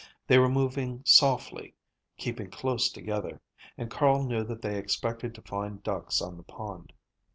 [0.25, 1.75] They were moving softly,
[2.17, 3.39] keeping close together,
[3.77, 6.91] and Carl knew that they expected to find ducks on the pond.